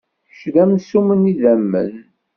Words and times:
Kečč 0.29 0.41
d 0.53 0.55
amsumm 0.63 1.09
n 1.15 1.27
yidammen? 1.29 1.91